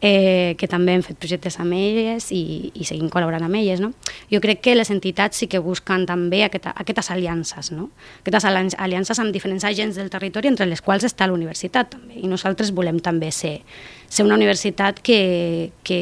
eh, 0.00 0.56
que 0.58 0.68
també 0.68 0.94
hem 0.94 1.02
fet 1.04 1.18
projectes 1.20 1.58
amb 1.60 1.74
elles 1.76 2.30
i, 2.32 2.70
i 2.74 2.86
seguim 2.88 3.10
col·laborant 3.12 3.44
amb 3.44 3.58
elles. 3.60 3.80
No? 3.82 3.92
Jo 4.32 4.40
crec 4.40 4.62
que 4.64 4.74
les 4.74 4.90
entitats 4.90 5.42
sí 5.42 5.48
que 5.50 5.60
busquen 5.60 6.06
també 6.08 6.42
aquesta, 6.46 6.72
aquestes 6.76 7.10
aliances, 7.12 7.70
no? 7.72 7.90
aquestes 8.22 8.46
alian- 8.48 8.72
aliances 8.78 9.20
amb 9.20 9.32
diferents 9.34 9.64
agents 9.68 10.00
del 10.00 10.10
territori, 10.10 10.48
entre 10.48 10.66
les 10.66 10.80
quals 10.80 11.04
està 11.04 11.28
la 11.28 11.36
universitat 11.36 11.92
també. 11.96 12.16
I 12.20 12.30
nosaltres 12.30 12.72
volem 12.72 13.00
també 13.04 13.30
ser, 13.30 13.60
ser 14.08 14.24
una 14.24 14.38
universitat 14.40 15.00
que, 15.04 15.72
que, 15.84 16.00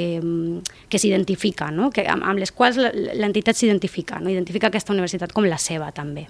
que 0.88 0.99
s'identifica, 0.99 1.73
no? 1.75 1.90
que, 1.90 2.07
amb, 2.07 2.23
amb 2.23 2.38
les 2.38 2.52
quals 2.55 2.78
l'entitat 2.78 3.59
s'identifica, 3.59 4.23
no? 4.23 4.31
identifica 4.31 4.71
aquesta 4.71 4.95
universitat 4.95 5.35
com 5.35 5.49
la 5.49 5.59
seva 5.59 5.90
també. 5.93 6.28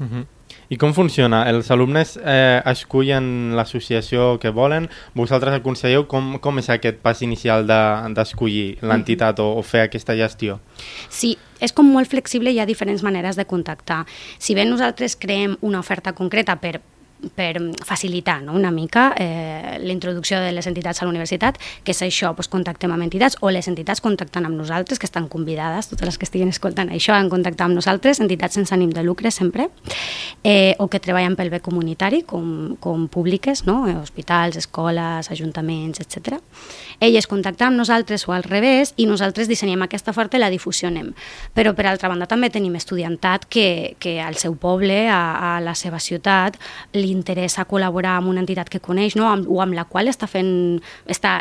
Uh 0.00 0.06
-huh. 0.06 0.26
I 0.72 0.76
com 0.80 0.94
funciona? 0.96 1.42
Els 1.50 1.70
alumnes 1.74 2.14
eh, 2.24 2.62
escullen 2.70 3.52
l'associació 3.56 4.38
que 4.40 4.50
volen, 4.54 4.88
vosaltres 5.14 5.58
aconselleu 5.58 6.06
com, 6.08 6.38
com 6.40 6.58
és 6.62 6.70
aquest 6.72 7.02
pas 7.04 7.20
inicial 7.22 7.66
de- 7.68 8.14
d'escollir 8.16 8.78
de, 8.80 8.86
l'entitat 8.88 9.40
o, 9.44 9.50
o 9.58 9.62
fer 9.62 9.84
aquesta 9.88 10.16
gestió? 10.16 10.58
Sí, 11.12 11.34
és 11.60 11.72
com 11.72 11.86
molt 11.92 12.08
flexible 12.10 12.50
i 12.50 12.56
hi 12.56 12.60
ha 12.64 12.66
diferents 12.66 13.02
maneres 13.04 13.36
de 13.36 13.44
contactar. 13.44 14.04
Si 14.38 14.54
bé 14.56 14.64
nosaltres 14.64 15.16
creem 15.20 15.58
una 15.60 15.80
oferta 15.84 16.12
concreta 16.16 16.56
per 16.56 16.80
per 17.34 17.58
facilitar 17.84 18.42
no? 18.42 18.52
una 18.52 18.70
mica 18.70 19.12
eh, 19.18 19.78
la 19.80 19.92
introducció 19.92 20.40
de 20.40 20.52
les 20.52 20.66
entitats 20.66 21.02
a 21.02 21.06
la 21.06 21.12
universitat, 21.12 21.58
que 21.84 21.94
és 21.94 22.02
això, 22.02 22.32
doncs, 22.34 22.50
contactem 22.52 22.92
amb 22.92 23.06
entitats 23.06 23.38
o 23.40 23.50
les 23.50 23.68
entitats 23.70 24.02
contactant 24.04 24.46
amb 24.46 24.58
nosaltres, 24.58 24.98
que 24.98 25.08
estan 25.08 25.28
convidades, 25.28 25.88
totes 25.90 26.06
les 26.08 26.18
que 26.18 26.28
estiguin 26.28 26.52
escoltant 26.52 26.92
això, 26.92 27.16
en 27.18 27.30
contactar 27.32 27.68
amb 27.68 27.78
nosaltres, 27.78 28.20
entitats 28.20 28.58
sense 28.58 28.74
ànim 28.74 28.92
de 28.94 29.02
lucre 29.02 29.30
sempre, 29.34 29.68
eh, 30.42 30.74
o 30.78 30.88
que 30.88 31.00
treballen 31.00 31.36
pel 31.36 31.50
bé 31.50 31.60
comunitari, 31.64 32.22
com, 32.22 32.76
com 32.80 33.08
públiques, 33.08 33.64
no? 33.66 33.84
hospitals, 34.00 34.56
escoles, 34.56 35.30
ajuntaments, 35.30 36.00
etc. 36.00 36.38
Elles 37.00 37.26
contacten 37.26 37.72
amb 37.72 37.80
nosaltres 37.80 38.26
o 38.28 38.34
al 38.34 38.44
revés 38.44 38.94
i 38.96 39.06
nosaltres 39.06 39.48
dissenyem 39.48 39.82
aquesta 39.86 40.12
oferta 40.12 40.38
i 40.38 40.42
la 40.42 40.50
difusionem. 40.52 41.12
Però 41.54 41.74
per 41.74 41.88
altra 41.88 42.10
banda 42.12 42.28
també 42.30 42.50
tenim 42.52 42.76
estudiantat 42.78 43.46
que, 43.48 43.96
que 43.98 44.18
al 44.22 44.38
seu 44.40 44.56
poble, 44.60 45.04
a, 45.08 45.56
a 45.56 45.60
la 45.64 45.74
seva 45.78 46.00
ciutat, 46.02 46.58
li 46.94 47.13
interessa 47.14 47.64
col·laborar 47.70 48.18
amb 48.18 48.32
una 48.32 48.42
entitat 48.42 48.68
que 48.70 48.82
coneix 48.82 49.16
no? 49.16 49.30
o 49.30 49.60
amb 49.62 49.76
la 49.76 49.86
qual 49.88 50.10
està 50.10 50.28
fent 50.30 50.80
està 51.10 51.38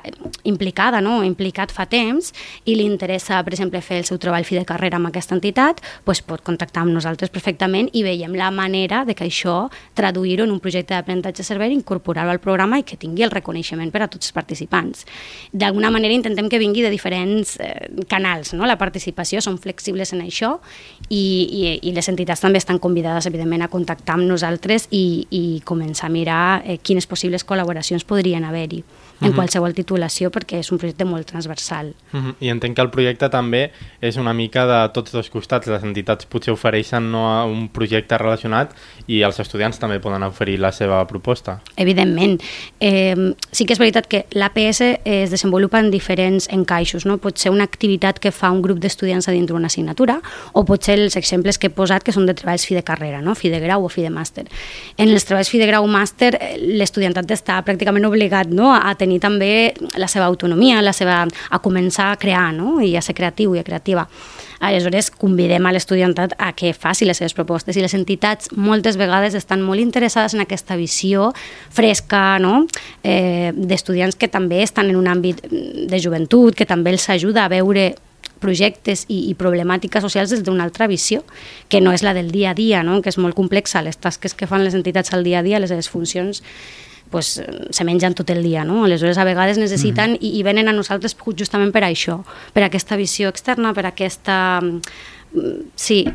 implicada, 0.47 1.01
no? 1.01 1.21
implicat 1.25 1.73
fa 1.73 1.85
temps 1.89 2.31
i 2.65 2.77
li 2.77 2.85
interessa, 2.87 3.41
per 3.43 3.55
exemple, 3.55 3.81
fer 3.81 3.99
el 4.01 4.07
seu 4.07 4.19
treball 4.21 4.45
fi 4.47 4.59
de 4.59 4.65
carrera 4.69 4.99
amb 4.99 5.09
aquesta 5.09 5.35
entitat, 5.35 5.81
doncs 6.05 6.23
pot 6.27 6.43
contactar 6.45 6.83
amb 6.85 6.93
nosaltres 6.95 7.31
perfectament 7.33 7.89
i 7.93 8.03
veiem 8.05 8.35
la 8.37 8.51
manera 8.53 9.03
de 9.07 9.15
que 9.17 9.27
això 9.27 9.67
traduir-ho 9.97 10.45
en 10.47 10.53
un 10.53 10.61
projecte 10.63 10.93
d'aprenentatge 10.95 11.45
servei, 11.45 11.73
incorporar-ho 11.73 12.31
al 12.31 12.41
programa 12.43 12.79
i 12.79 12.87
que 12.87 12.97
tingui 12.99 13.25
el 13.25 13.33
reconeixement 13.33 13.91
per 13.91 14.03
a 14.05 14.09
tots 14.11 14.29
els 14.29 14.35
participants. 14.35 15.05
D'alguna 15.51 15.91
manera 15.93 16.15
intentem 16.15 16.49
que 16.49 16.61
vingui 16.61 16.83
de 16.85 16.91
diferents 16.93 17.57
eh, 17.59 17.89
canals, 18.09 18.53
no? 18.53 18.67
la 18.69 18.77
participació, 18.77 19.41
són 19.41 19.57
flexibles 19.61 20.13
en 20.13 20.23
això 20.25 20.55
i, 21.09 21.19
i, 21.19 21.63
i 21.89 21.93
les 21.95 22.09
entitats 22.11 22.43
també 22.43 22.61
estan 22.61 22.79
convidades, 22.83 23.27
evidentment, 23.29 23.63
a 23.65 23.71
contactar 23.71 24.17
amb 24.17 24.27
nosaltres 24.29 24.87
i, 24.91 25.25
i 25.31 25.43
començar 25.61 26.07
a 26.07 26.09
mirar 26.09 26.61
eh, 26.65 26.77
quines 26.77 27.07
possibles 27.07 27.45
col·laboracions 27.45 28.05
podrien 28.05 28.43
haver-hi 28.43 28.83
en 29.21 29.29
Mhm. 29.29 29.35
qualsevol 29.35 29.73
titulació 29.73 30.31
perquè 30.31 30.59
és 30.59 30.71
un 30.71 30.77
projecte 30.77 31.05
molt 31.05 31.25
transversal. 31.25 31.93
Uh 32.11 32.19
-huh. 32.19 32.35
I 32.39 32.49
entenc 32.49 32.75
que 32.75 32.81
el 32.81 32.89
projecte 32.89 33.29
també 33.29 33.71
és 34.01 34.17
una 34.17 34.33
mica 34.33 34.65
de 34.65 34.89
tots 34.93 35.11
dos 35.11 35.29
costats. 35.29 35.67
Les 35.67 35.83
entitats 35.83 36.25
potser 36.25 36.53
ofereixen 36.53 37.11
no, 37.11 37.45
un 37.47 37.69
projecte 37.69 38.17
relacionat 38.17 38.73
i 39.07 39.21
els 39.21 39.39
estudiants 39.39 39.79
també 39.79 39.99
poden 39.99 40.23
oferir 40.23 40.59
la 40.59 40.71
seva 40.71 41.05
proposta. 41.07 41.61
Evidentment. 41.75 42.41
Eh, 42.79 43.33
sí 43.51 43.65
que 43.65 43.73
és 43.73 43.79
veritat 43.79 44.07
que 44.07 44.25
l'APS 44.31 44.81
es 45.05 45.31
desenvolupa 45.31 45.79
en 45.79 45.91
diferents 45.91 46.47
encaixos. 46.49 47.05
No? 47.05 47.17
Pot 47.17 47.37
ser 47.37 47.51
una 47.51 47.63
activitat 47.63 48.19
que 48.19 48.31
fa 48.31 48.51
un 48.51 48.61
grup 48.61 48.79
d'estudiants 48.79 49.27
a 49.29 49.31
dintre 49.31 49.55
una 49.55 49.67
assignatura 49.67 50.21
o 50.53 50.65
pot 50.65 50.83
ser 50.83 50.99
els 50.99 51.15
exemples 51.15 51.57
que 51.57 51.67
he 51.67 51.69
posat 51.69 52.03
que 52.03 52.11
són 52.11 52.25
de 52.25 52.33
treballs 52.33 52.65
fi 52.65 52.75
de 52.75 52.83
carrera, 52.83 53.21
no? 53.21 53.35
fi 53.35 53.49
de 53.49 53.59
grau 53.59 53.85
o 53.85 53.89
fi 53.89 54.01
de 54.01 54.09
màster. 54.09 54.45
En 54.97 55.09
els 55.09 55.25
treballs 55.25 55.42
fi 55.49 55.59
de 55.61 55.67
grau 55.69 55.87
màster 55.89 56.33
eh, 56.37 56.53
l'estudiantat 56.79 57.31
està 57.35 57.59
pràcticament 57.65 58.05
obligat 58.07 58.51
no? 58.53 58.71
a 58.73 58.93
tenir 58.99 59.19
també 59.23 59.73
la 59.99 60.09
seva 60.11 60.27
autonomia, 60.29 60.81
la 60.83 60.93
seva, 60.95 61.23
a 61.25 61.59
començar 61.63 62.11
a 62.11 62.19
crear 62.21 62.51
no? 62.55 62.79
i 62.81 62.95
a 62.97 63.03
ser 63.03 63.15
creatiu 63.17 63.55
i 63.55 63.61
a 63.61 63.67
creativa. 63.67 64.07
Aleshores, 64.63 65.09
convidem 65.11 65.65
a 65.67 65.73
l'estudiantat 65.75 66.37
a 66.39 66.53
que 66.55 66.71
faci 66.71 67.03
les 67.03 67.19
seves 67.19 67.35
propostes 67.35 67.75
i 67.75 67.83
les 67.83 67.93
entitats 67.97 68.53
moltes 68.55 68.95
vegades 68.99 69.35
estan 69.35 69.61
molt 69.65 69.83
interessades 69.83 70.37
en 70.37 70.45
aquesta 70.45 70.77
visió 70.79 71.33
fresca 71.73 72.39
no? 72.39 72.63
eh, 73.03 73.51
d'estudiants 73.53 74.15
que 74.15 74.31
també 74.31 74.61
estan 74.63 74.93
en 74.93 75.01
un 75.01 75.11
àmbit 75.11 75.43
de 75.43 75.99
joventut, 75.99 76.55
que 76.55 76.69
també 76.69 76.95
els 76.95 77.09
ajuda 77.11 77.43
a 77.43 77.51
veure 77.51 77.91
projectes 78.43 79.05
i, 79.07 79.23
i 79.31 79.33
problemàtiques 79.39 80.03
socials 80.03 80.35
des 80.35 80.43
d'una 80.43 80.67
altra 80.67 80.89
visió, 80.91 81.23
que 81.71 81.81
no 81.81 81.95
és 81.95 82.03
la 82.03 82.13
del 82.13 82.31
dia 82.35 82.51
a 82.51 82.57
dia, 82.57 82.83
no? 82.83 82.99
que 83.01 83.13
és 83.13 83.19
molt 83.21 83.37
complexa, 83.39 83.81
les 83.81 83.97
tasques 83.97 84.35
que 84.35 84.49
fan 84.49 84.65
les 84.67 84.75
entitats 84.75 85.15
al 85.15 85.23
dia 85.23 85.39
a 85.39 85.45
dia, 85.47 85.63
les 85.63 85.71
seves 85.71 85.89
funcions, 85.89 86.43
pues, 87.13 87.43
se 87.69 87.83
mengen 87.85 88.15
tot 88.17 88.31
el 88.33 88.41
dia, 88.41 88.63
no? 88.65 88.87
Aleshores, 88.87 89.19
a 89.21 89.23
vegades 89.23 89.59
necessiten 89.61 90.11
mm 90.11 90.15
-hmm. 90.15 90.33
i, 90.33 90.39
i 90.39 90.43
venen 90.43 90.67
a 90.67 90.73
nosaltres 90.73 91.15
justament 91.37 91.71
per 91.71 91.83
això, 91.83 92.23
per 92.53 92.63
aquesta 92.63 92.95
visió 92.97 93.29
externa, 93.29 93.73
per 93.73 93.85
aquesta 93.85 94.61
mm, 94.61 94.81
sí, 95.75 96.07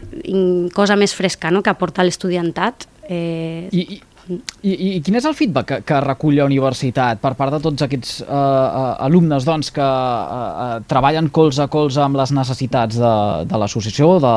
cosa 0.75 0.97
més 0.97 1.15
fresca 1.15 1.51
no? 1.51 1.63
que 1.63 1.71
aporta 1.71 2.03
l'estudiantat. 2.03 2.89
Eh, 3.09 3.69
I, 3.71 4.03
i, 4.29 4.71
i, 4.75 4.89
I 4.99 5.01
quin 5.01 5.17
és 5.17 5.25
el 5.25 5.33
feedback 5.39 5.69
que, 5.71 5.77
que 5.89 5.99
recull 6.05 6.35
la 6.37 6.45
universitat 6.45 7.17
per 7.23 7.31
part 7.39 7.55
de 7.55 7.61
tots 7.65 7.85
aquests 7.87 8.19
uh, 8.27 8.99
alumnes 9.07 9.47
doncs, 9.49 9.71
que 9.73 9.85
uh, 9.85 10.79
treballen 10.91 11.31
colze 11.33 11.63
a 11.65 11.69
colze 11.73 12.03
amb 12.05 12.19
les 12.21 12.33
necessitats 12.37 12.99
de, 13.01 13.13
de 13.49 13.61
l'associació, 13.63 14.11
de 14.21 14.33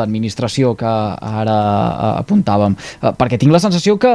l'administració 0.00 0.72
que 0.80 0.88
ara 0.88 1.56
uh, 1.58 2.14
apuntàvem? 2.22 2.76
Uh, 3.02 3.12
perquè 3.20 3.36
tinc 3.42 3.52
la 3.52 3.60
sensació 3.60 3.98
que 4.00 4.14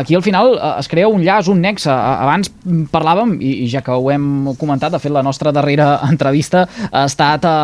aquí 0.00 0.16
al 0.16 0.24
final 0.24 0.54
uh, 0.56 0.72
es 0.80 0.88
crea 0.88 1.10
un 1.12 1.20
llaç, 1.26 1.50
un 1.52 1.60
nexe. 1.60 1.92
Abans 1.92 2.48
parlàvem, 2.94 3.36
i, 3.44 3.52
i 3.66 3.68
ja 3.72 3.82
que 3.84 3.92
ho 3.92 4.08
hem 4.14 4.54
comentat, 4.56 4.94
de 4.96 5.02
fet 5.02 5.12
la 5.12 5.24
nostra 5.26 5.52
darrera 5.52 5.98
entrevista 6.12 6.64
ha 6.88 7.04
estat 7.10 7.44
a, 7.44 7.54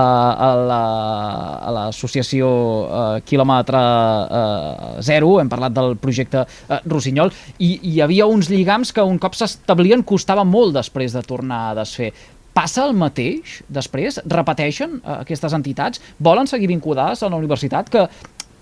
a, 0.00 0.02
a 0.34 0.50
la- 0.72 0.82
a 1.64 1.70
l'associació 1.78 2.48
uh, 2.50 3.04
Quilòmetre 3.24 3.80
uh, 3.80 5.00
Zero, 5.04 5.36
hem 5.40 5.48
parlat 5.52 5.72
del 5.78 5.94
projecte 6.00 6.23
uh, 6.32 6.46
Rossinyol, 6.86 7.32
i 7.58 7.74
hi 7.90 7.98
havia 8.04 8.28
uns 8.30 8.48
lligams 8.52 8.92
que 8.94 9.04
un 9.04 9.18
cop 9.22 9.36
s'establien 9.36 10.04
costava 10.06 10.44
molt 10.44 10.74
després 10.76 11.12
de 11.16 11.22
tornar 11.26 11.70
a 11.70 11.74
desfer. 11.80 12.12
Passa 12.54 12.84
el 12.86 12.94
mateix 12.94 13.60
després? 13.68 14.20
Repeteixen 14.30 15.00
uh, 15.00 15.20
aquestes 15.24 15.56
entitats? 15.56 16.00
Volen 16.18 16.46
seguir 16.46 16.70
vinculades 16.70 17.22
a 17.22 17.30
la 17.32 17.40
universitat 17.40 17.90
que, 17.90 18.06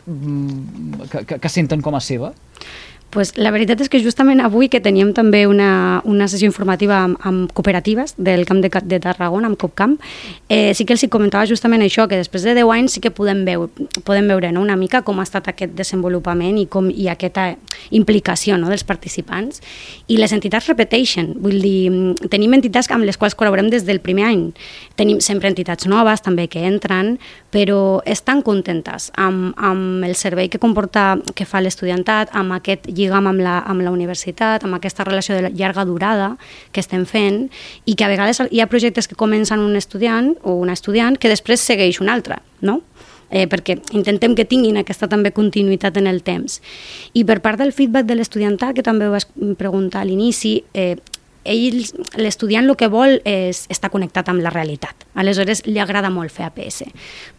mm, 0.07 1.09
que, 1.13 1.25
que, 1.29 1.39
que 1.45 1.53
senten 1.53 1.85
com 1.85 1.95
a 1.95 2.01
seva? 2.01 2.33
Pues 3.13 3.35
la 3.37 3.51
veritat 3.53 3.83
és 3.85 3.91
que 3.93 3.99
justament 4.01 4.41
avui 4.41 4.71
que 4.73 4.79
teníem 4.81 5.11
també 5.13 5.43
una, 5.45 6.01
una 6.09 6.25
sessió 6.33 6.49
informativa 6.49 7.03
amb, 7.05 7.19
amb 7.29 7.51
cooperatives 7.53 8.15
del 8.17 8.47
Camp 8.49 8.63
de, 8.65 8.71
de 8.89 8.99
Tarragona, 9.05 9.51
amb 9.51 9.59
Copcamp, 9.61 9.99
eh, 10.49 10.73
sí 10.73 10.87
que 10.89 10.97
els 10.97 11.05
hi 11.05 11.11
comentava 11.13 11.45
justament 11.51 11.85
això, 11.85 12.07
que 12.09 12.17
després 12.17 12.47
de 12.49 12.55
10 12.57 12.73
anys 12.73 12.97
sí 12.97 13.03
que 13.05 13.13
podem 13.13 13.43
veure, 13.45 13.69
podem 14.09 14.33
veure 14.33 14.49
no, 14.57 14.63
una 14.65 14.79
mica 14.81 15.03
com 15.05 15.21
ha 15.21 15.27
estat 15.29 15.51
aquest 15.53 15.77
desenvolupament 15.77 16.57
i, 16.63 16.65
com, 16.73 16.89
i 16.89 17.11
aquesta 17.13 17.51
implicació 17.93 18.57
no, 18.57 18.73
dels 18.73 18.87
participants. 18.89 19.61
I 20.09 20.17
les 20.17 20.33
entitats 20.33 20.73
repeteixen, 20.73 21.35
vull 21.45 21.61
dir, 21.61 22.17
tenim 22.33 22.57
entitats 22.57 22.89
amb 22.97 23.05
les 23.05 23.21
quals 23.21 23.37
col·laborem 23.37 23.69
des 23.69 23.85
del 23.85 24.01
primer 24.01 24.31
any. 24.31 24.49
Tenim 24.97 25.21
sempre 25.21 25.53
entitats 25.53 25.85
noves 25.85 26.25
també 26.25 26.49
que 26.49 26.65
entren, 26.65 27.19
però 27.53 28.01
estan 28.09 28.41
contentes 28.43 29.11
amb, 29.21 29.53
amb 29.61 30.07
el 30.07 30.17
servei 30.17 30.49
que 30.49 30.61
comporta, 30.63 31.19
que 31.37 31.47
fa 31.47 31.61
l'estudiantat, 31.61 32.33
amb 32.33 32.57
aquest 32.57 32.89
lligam 32.89 33.29
amb 33.29 33.45
la, 33.45 33.59
amb 33.69 33.85
la 33.85 33.93
universitat, 33.93 34.65
amb 34.65 34.79
aquesta 34.79 35.05
relació 35.05 35.37
de 35.37 35.53
llarga 35.53 35.85
durada 35.85 36.33
que 36.73 36.81
estem 36.81 37.05
fent 37.07 37.45
i 37.85 37.95
que 37.95 38.07
a 38.07 38.11
vegades 38.13 38.41
hi 38.49 38.63
ha 38.63 38.71
projectes 38.73 39.09
que 39.09 39.19
comencen 39.21 39.61
un 39.61 39.77
estudiant 39.77 40.33
o 40.43 40.57
una 40.57 40.73
estudiant 40.73 41.21
que 41.21 41.31
després 41.33 41.61
segueix 41.61 42.01
un 42.01 42.09
altre, 42.09 42.41
no? 42.65 42.81
eh, 43.33 43.49
perquè 43.49 43.79
intentem 43.97 44.37
que 44.37 44.45
tinguin 44.49 44.79
aquesta 44.79 45.09
també 45.09 45.33
continuïtat 45.35 45.97
en 45.99 46.07
el 46.11 46.21
temps. 46.23 46.61
I 47.17 47.25
per 47.25 47.41
part 47.45 47.59
del 47.59 47.73
feedback 47.73 48.07
de 48.07 48.19
l'estudiantat, 48.19 48.77
que 48.77 48.85
també 48.85 49.09
ho 49.09 49.15
vas 49.15 49.27
preguntar 49.59 50.03
a 50.03 50.09
l'inici, 50.09 50.61
eh, 50.75 50.97
ell, 51.45 51.83
l'estudiant 52.19 52.69
el 52.69 52.77
que 52.79 52.89
vol 52.93 53.19
és 53.29 53.65
estar 53.73 53.91
connectat 53.93 54.29
amb 54.31 54.43
la 54.45 54.53
realitat. 54.53 55.07
Aleshores, 55.19 55.65
li 55.67 55.81
agrada 55.83 56.11
molt 56.11 56.33
fer 56.33 56.47
APS, 56.49 56.85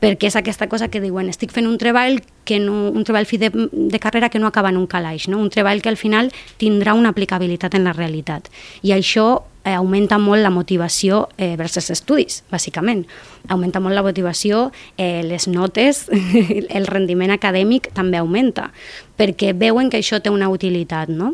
perquè 0.04 0.30
és 0.30 0.38
aquesta 0.40 0.68
cosa 0.70 0.90
que 0.92 1.02
diuen, 1.02 1.30
estic 1.32 1.54
fent 1.56 1.68
un 1.70 1.80
treball 1.82 2.20
que 2.44 2.60
no, 2.60 2.90
un 2.92 3.08
treball 3.08 3.26
fi 3.26 3.40
de, 3.42 3.50
de 3.54 4.00
carrera 4.04 4.30
que 4.30 4.40
no 4.40 4.48
acaba 4.48 4.70
en 4.70 4.78
un 4.78 4.88
calaix, 4.88 5.28
no? 5.28 5.40
un 5.40 5.50
treball 5.50 5.82
que 5.82 5.90
al 5.90 5.98
final 5.98 6.32
tindrà 6.62 6.94
una 6.94 7.14
aplicabilitat 7.16 7.76
en 7.76 7.88
la 7.88 7.96
realitat. 7.96 8.50
I 8.84 8.94
això 8.98 9.28
eh, 9.64 9.74
augmenta 9.74 10.20
molt 10.20 10.44
la 10.44 10.52
motivació 10.52 11.28
eh, 11.38 11.56
vers 11.60 11.78
els 11.80 11.90
estudis, 11.96 12.42
bàsicament. 12.52 13.06
Augmenta 13.48 13.82
molt 13.84 13.96
la 13.96 14.04
motivació, 14.04 14.72
eh, 14.98 15.24
les 15.24 15.48
notes, 15.48 16.06
el 16.78 16.88
rendiment 16.88 17.34
acadèmic 17.34 17.90
també 17.96 18.20
augmenta, 18.20 18.72
perquè 19.18 19.54
veuen 19.56 19.90
que 19.90 20.04
això 20.04 20.20
té 20.22 20.34
una 20.34 20.52
utilitat, 20.52 21.10
no? 21.10 21.34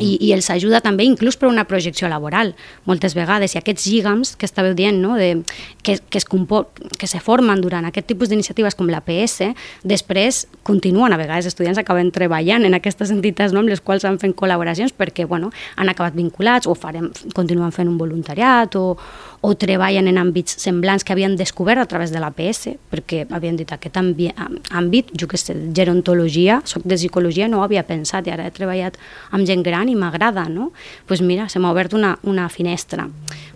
I, 0.00 0.16
i 0.20 0.32
els 0.34 0.48
ajuda 0.52 0.80
també 0.84 1.04
inclús 1.08 1.36
per 1.36 1.48
una 1.50 1.64
projecció 1.68 2.08
laboral 2.08 2.54
moltes 2.88 3.16
vegades 3.18 3.54
i 3.54 3.60
aquests 3.60 3.88
lligams 3.90 4.34
que 4.38 4.48
estàveu 4.48 4.76
dient 4.78 5.00
no? 5.02 5.16
de, 5.20 5.42
que, 5.82 5.98
que, 5.98 6.20
es 6.20 6.26
compo 6.28 6.64
que 6.98 7.08
se 7.10 7.20
formen 7.20 7.60
durant 7.64 7.86
aquest 7.88 8.08
tipus 8.10 8.30
d'iniciatives 8.30 8.76
com 8.78 8.90
la 8.92 9.02
PS 9.04 9.52
després 9.82 10.46
continuen, 10.66 11.12
a 11.12 11.20
vegades 11.20 11.50
estudiants 11.50 11.80
acaben 11.82 12.12
treballant 12.14 12.66
en 12.68 12.78
aquestes 12.78 13.12
entitats 13.14 13.52
no? 13.52 13.64
amb 13.64 13.72
les 13.72 13.82
quals 13.82 14.06
han 14.08 14.20
fet 14.22 14.36
col·laboracions 14.38 14.94
perquè 14.96 15.26
bueno, 15.28 15.52
han 15.76 15.92
acabat 15.92 16.16
vinculats 16.16 16.70
o 16.70 16.76
farem, 16.78 17.10
continuen 17.34 17.74
fent 17.74 17.90
un 17.90 17.98
voluntariat 18.00 18.76
o, 18.78 18.96
o 19.42 19.56
treballen 19.58 20.06
en 20.06 20.20
àmbits 20.22 20.54
semblants 20.62 21.02
que 21.02 21.12
havien 21.12 21.34
descobert 21.34 21.82
a 21.82 21.88
través 21.90 22.12
de 22.14 22.20
l'APS, 22.22 22.76
perquè 22.92 23.24
havien 23.34 23.56
dit 23.58 23.72
aquest 23.74 23.98
àmbit, 23.98 25.10
jo 25.18 25.26
que 25.26 25.40
sé, 25.40 25.56
gerontologia, 25.74 26.60
soc 26.64 26.86
de 26.86 26.94
psicologia, 26.94 27.48
no 27.50 27.58
ho 27.58 27.64
havia 27.66 27.82
pensat 27.82 28.30
i 28.30 28.32
ara 28.32 28.46
he 28.46 28.54
treballat 28.54 29.00
amb 29.34 29.42
gent 29.48 29.64
gran 29.66 29.90
i 29.90 29.96
m'agrada, 29.98 30.46
no? 30.46 30.70
Doncs 30.70 31.08
pues 31.10 31.24
mira, 31.26 31.48
se 31.50 31.58
m'ha 31.58 31.74
obert 31.74 31.98
una, 31.98 32.14
una 32.22 32.46
finestra. 32.54 33.08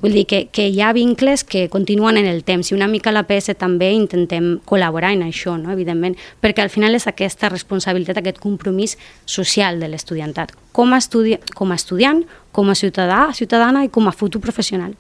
Vull 0.03 0.19
dir 0.19 0.27
que, 0.27 0.43
que 0.51 0.67
hi 0.67 0.83
ha 0.83 0.91
vincles 0.93 1.47
que 1.47 1.69
continuen 1.71 2.19
en 2.19 2.27
el 2.27 2.43
temps 2.43 2.73
i 2.73 2.75
una 2.75 2.91
mica 2.91 3.15
l'APS 3.15 3.55
també 3.55 3.93
intentem 3.95 4.57
col·laborar 4.67 5.15
en 5.15 5.23
això, 5.31 5.55
no? 5.55 5.71
evidentment, 5.71 6.19
perquè 6.43 6.67
al 6.67 6.75
final 6.75 6.99
és 6.99 7.07
aquesta 7.07 7.49
responsabilitat, 7.55 8.19
aquest 8.19 8.43
compromís 8.43 8.99
social 9.25 9.79
de 9.79 9.95
l'estudiantat, 9.95 10.51
com, 10.75 10.91
a 10.91 10.99
estudi 10.99 11.39
com 11.55 11.71
a 11.71 11.79
estudiant, 11.79 12.27
com 12.51 12.75
a 12.75 12.75
ciutadà, 12.75 13.29
ciutadana 13.39 13.87
i 13.87 13.93
com 13.93 14.11
a 14.11 14.17
futur 14.17 14.43
professional. 14.43 14.97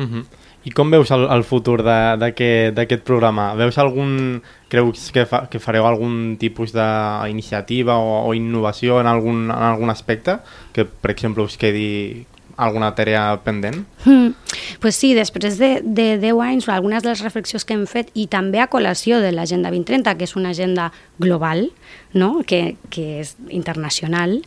Uh 0.00 0.08
-huh. 0.08 0.24
I 0.64 0.70
com 0.76 0.90
veus 0.92 1.10
el, 1.10 1.24
el 1.32 1.42
futur 1.44 1.80
d'aquest 1.82 3.04
programa? 3.04 3.54
Veus 3.54 3.78
algun... 3.78 4.42
Creus 4.70 5.10
que, 5.10 5.24
fa, 5.26 5.48
que 5.50 5.58
fareu 5.58 5.82
algun 5.82 6.36
tipus 6.38 6.70
d'iniciativa 6.70 7.96
o, 7.98 8.28
o 8.28 8.34
innovació 8.38 9.00
en 9.00 9.08
algun, 9.10 9.48
en 9.50 9.64
algun 9.66 9.90
aspecte 9.90 10.36
que, 10.72 10.84
per 10.84 11.10
exemple, 11.10 11.42
us 11.42 11.56
quedi 11.58 12.24
alguna 12.60 12.94
tarea 12.94 13.40
pendent? 13.44 13.86
Mm, 14.04 14.34
pues 14.80 14.96
sí, 14.96 15.14
després 15.14 15.58
de, 15.58 15.80
de 15.82 16.18
10 16.20 16.40
anys, 16.44 16.68
algunes 16.68 17.02
de 17.02 17.10
les 17.10 17.22
reflexions 17.24 17.64
que 17.64 17.74
hem 17.76 17.86
fet 17.88 18.12
i 18.14 18.26
també 18.28 18.60
a 18.60 18.68
col·lació 18.70 19.20
de 19.24 19.32
l'Agenda 19.32 19.72
2030, 19.72 20.16
que 20.18 20.28
és 20.28 20.36
una 20.36 20.52
agenda 20.52 20.90
global, 21.18 21.70
no? 22.12 22.42
que, 22.46 22.76
que 22.90 23.20
és 23.20 23.36
internacional, 23.48 24.40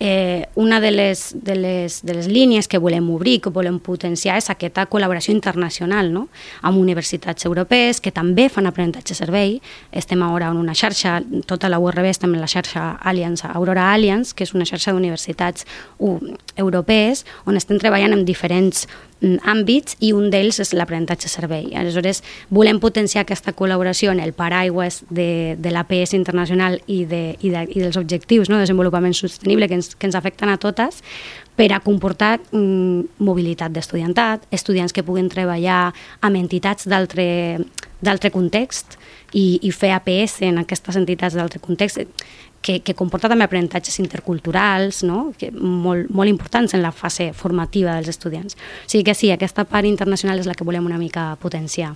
eh, 0.00 0.48
una 0.54 0.80
de 0.80 0.90
les, 0.90 1.30
de, 1.34 1.54
les, 1.54 2.00
de 2.02 2.14
les 2.14 2.26
línies 2.26 2.68
que 2.68 2.78
volem 2.78 3.10
obrir, 3.14 3.40
que 3.42 3.52
volem 3.52 3.78
potenciar, 3.78 4.38
és 4.40 4.48
aquesta 4.50 4.86
col·laboració 4.90 5.34
internacional 5.34 6.12
no? 6.12 6.26
amb 6.62 6.80
universitats 6.80 7.46
europees 7.46 8.00
que 8.02 8.14
també 8.14 8.48
fan 8.50 8.66
aprenentatge 8.66 9.14
servei. 9.14 9.60
Estem 9.92 10.24
ara 10.26 10.50
en 10.50 10.58
una 10.58 10.74
xarxa, 10.74 11.20
tota 11.46 11.70
la 11.70 11.78
URB 11.82 12.08
estem 12.10 12.34
en 12.34 12.42
la 12.42 12.50
xarxa 12.50 12.96
Alliance, 12.98 13.46
Aurora 13.46 13.92
Alliance, 13.92 14.34
que 14.34 14.46
és 14.46 14.54
una 14.56 14.66
xarxa 14.66 14.94
d'universitats 14.94 15.66
europees 16.56 17.26
on 17.46 17.51
estem 17.60 17.80
treballant 17.82 18.14
en 18.16 18.24
diferents 18.28 18.86
Mm, 19.22 19.38
àmbits 19.46 19.94
i 20.02 20.08
un 20.16 20.32
d'ells 20.32 20.58
és 20.64 20.72
l'aprenentatge 20.74 21.28
servei. 21.30 21.68
Aleshores, 21.78 22.24
volem 22.50 22.80
potenciar 22.82 23.22
aquesta 23.22 23.52
col·laboració 23.54 24.10
en 24.10 24.18
el 24.18 24.32
paraigües 24.34 25.04
de, 25.14 25.54
de 25.62 25.70
l'APS 25.70 26.16
internacional 26.18 26.80
i, 26.90 27.04
de, 27.06 27.36
i, 27.38 27.52
de, 27.54 27.62
i 27.70 27.84
dels 27.84 27.98
objectius 28.00 28.50
no, 28.50 28.58
de 28.58 28.66
desenvolupament 28.66 29.14
sostenible 29.14 29.68
que 29.70 29.78
ens, 29.78 29.92
que 29.94 30.10
ens 30.10 30.18
afecten 30.18 30.50
a 30.50 30.58
totes 30.58 31.04
per 31.54 31.70
a 31.70 31.78
comportar 31.84 32.40
mm, 32.50 33.22
mobilitat 33.22 33.70
d'estudiantat, 33.70 34.48
estudiants 34.50 34.90
que 34.90 35.06
puguin 35.06 35.30
treballar 35.30 35.92
amb 36.20 36.40
entitats 36.40 36.90
d'altre 36.90 38.32
context 38.34 38.98
i, 39.30 39.60
i 39.62 39.70
fer 39.70 39.94
APS 39.94 40.40
en 40.48 40.58
aquestes 40.64 40.98
entitats 40.98 41.38
d'altre 41.38 41.62
context 41.62 42.02
que, 42.62 42.78
que 42.80 42.94
comporta 42.94 43.28
també 43.28 43.44
aprenentatges 43.44 43.98
interculturals, 44.00 45.02
no? 45.04 45.32
que 45.38 45.50
molt, 45.52 46.08
molt 46.14 46.30
importants 46.30 46.74
en 46.74 46.82
la 46.84 46.94
fase 46.94 47.32
formativa 47.36 47.96
dels 47.98 48.14
estudiants. 48.14 48.56
O 48.56 48.88
sigui 48.88 49.04
que 49.10 49.18
sí, 49.18 49.32
aquesta 49.34 49.66
part 49.68 49.88
internacional 49.88 50.40
és 50.40 50.48
la 50.48 50.56
que 50.56 50.66
volem 50.66 50.86
una 50.88 51.00
mica 51.02 51.32
potenciar. 51.42 51.92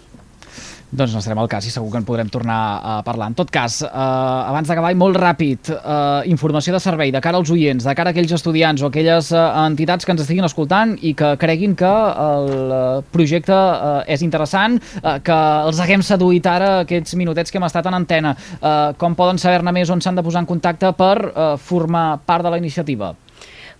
Doncs 0.86 1.12
no 1.12 1.18
estarem 1.18 1.40
al 1.42 1.48
cas 1.50 1.66
i 1.66 1.70
segur 1.74 1.90
que 1.90 1.98
en 1.98 2.04
podrem 2.06 2.28
tornar 2.30 2.78
a 2.78 3.02
parlar. 3.04 3.26
En 3.32 3.34
tot 3.34 3.50
cas, 3.50 3.82
eh, 3.82 3.88
abans 3.90 4.68
d'acabar, 4.68 4.94
molt 4.94 5.16
ràpid, 5.18 5.70
eh, 5.74 6.22
informació 6.30 6.72
de 6.72 6.80
servei 6.80 7.10
de 7.10 7.20
cara 7.20 7.36
als 7.36 7.50
oients, 7.50 7.84
de 7.84 7.94
cara 7.94 8.10
a 8.10 8.12
aquells 8.12 8.32
estudiants 8.32 8.82
o 8.82 8.86
aquelles 8.86 9.32
eh, 9.32 9.36
entitats 9.66 10.04
que 10.06 10.12
ens 10.12 10.22
estiguin 10.22 10.44
escoltant 10.44 10.96
i 11.02 11.14
que 11.14 11.36
creguin 11.36 11.74
que 11.74 11.90
el 11.90 12.72
eh, 12.72 13.02
projecte 13.10 13.52
eh, 13.52 14.14
és 14.14 14.22
interessant, 14.22 14.78
eh, 15.02 15.18
que 15.26 15.38
els 15.66 15.80
haguem 15.80 16.02
seduït 16.02 16.46
ara 16.46 16.80
aquests 16.84 17.14
minutets 17.18 17.50
que 17.50 17.58
hem 17.58 17.66
estat 17.66 17.86
en 17.90 17.94
antena. 17.94 18.36
Eh, 18.60 18.92
com 18.96 19.14
poden 19.18 19.38
saber-ne 19.42 19.72
més 19.72 19.90
on 19.90 20.00
s'han 20.00 20.14
de 20.14 20.22
posar 20.22 20.40
en 20.44 20.46
contacte 20.46 20.92
per 20.96 21.16
eh, 21.28 21.56
formar 21.58 22.20
part 22.24 22.44
de 22.46 22.50
la 22.54 22.58
iniciativa? 22.62 23.14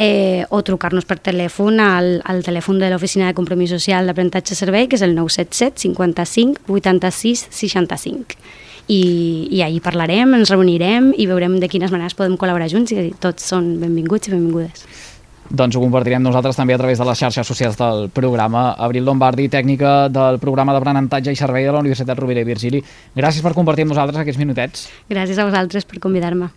eh, 0.00 0.46
o 0.48 0.62
trucar-nos 0.64 1.04
per 1.04 1.18
telèfon 1.20 1.78
al, 1.84 2.08
al 2.24 2.40
telèfon 2.42 2.80
de 2.80 2.88
l'Oficina 2.88 3.28
de 3.28 3.36
Compromís 3.36 3.70
Social 3.74 4.08
d'Aprenentatge 4.08 4.56
Servei, 4.56 4.88
que 4.88 4.96
és 4.96 5.04
el 5.04 5.12
977 5.14 5.84
55 5.84 6.64
86 6.72 7.46
65. 7.52 8.40
I, 8.90 9.02
i 9.52 9.60
ahir 9.62 9.82
parlarem, 9.84 10.32
ens 10.40 10.50
reunirem 10.50 11.12
i 11.14 11.28
veurem 11.30 11.60
de 11.60 11.68
quines 11.70 11.92
maneres 11.92 12.16
podem 12.18 12.34
col·laborar 12.40 12.70
junts 12.72 12.90
i 12.96 13.10
tots 13.22 13.44
són 13.52 13.76
benvinguts 13.78 14.30
i 14.30 14.34
benvingudes. 14.34 14.88
Doncs 15.50 15.76
ho 15.76 15.82
compartirem 15.82 16.22
nosaltres 16.22 16.56
també 16.56 16.74
a 16.74 16.80
través 16.80 16.98
de 16.98 17.06
les 17.06 17.20
xarxes 17.20 17.46
socials 17.46 17.76
del 17.78 18.08
programa. 18.14 18.70
Abril 18.78 19.04
Lombardi, 19.04 19.48
tècnica 19.50 20.08
del 20.08 20.40
programa 20.42 20.72
d'aprenentatge 20.74 21.34
i 21.34 21.38
servei 21.38 21.66
de 21.66 21.74
la 21.74 21.82
Universitat 21.84 22.18
Rovira 22.18 22.40
i 22.40 22.48
Virgili. 22.48 22.82
Gràcies 23.18 23.44
per 23.44 23.52
compartir 23.58 23.84
amb 23.84 23.92
nosaltres 23.92 24.22
aquests 24.22 24.40
minutets. 24.40 24.88
Gràcies 25.10 25.38
a 25.38 25.48
vosaltres 25.50 25.84
per 25.90 26.00
convidar-me. 26.00 26.50